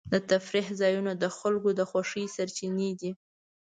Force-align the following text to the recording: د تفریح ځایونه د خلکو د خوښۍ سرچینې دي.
د 0.11 0.13
تفریح 0.31 0.67
ځایونه 0.81 1.11
د 1.17 1.25
خلکو 1.37 1.69
د 1.79 1.81
خوښۍ 1.89 2.25
سرچینې 2.35 2.91
دي. 2.99 3.11